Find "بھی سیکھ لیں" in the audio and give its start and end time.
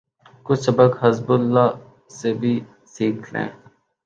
2.33-3.49